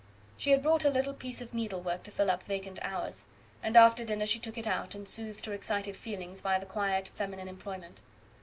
She 0.35 0.49
had 0.49 0.63
brought 0.63 0.83
a 0.83 0.89
little 0.89 1.13
piece 1.13 1.41
of 1.41 1.53
needlework 1.53 2.01
to 2.01 2.11
fill 2.11 2.31
up 2.31 2.41
vacant 2.45 2.79
hours, 2.81 3.27
and 3.61 3.77
after 3.77 4.03
dinner 4.03 4.25
she 4.25 4.39
took 4.39 4.57
it 4.57 4.65
out, 4.65 4.95
and 4.95 5.07
soothed 5.07 5.45
her 5.45 5.53
excited 5.53 5.95
feelings 5.95 6.41
by 6.41 6.57
the 6.57 6.65
quiet 6.65 7.09
feminine 7.09 7.47
employment. 7.47 8.01